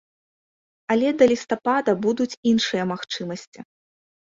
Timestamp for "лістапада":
1.33-1.91